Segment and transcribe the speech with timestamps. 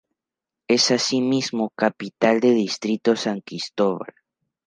[0.67, 4.11] Es asimismo capital del distrito de San Cristóbal.